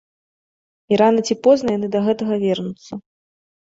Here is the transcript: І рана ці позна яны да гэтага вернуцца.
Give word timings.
І 0.93 0.99
рана 1.03 1.21
ці 1.29 1.39
позна 1.45 1.77
яны 1.79 1.87
да 1.99 2.05
гэтага 2.11 2.43
вернуцца. 2.49 2.93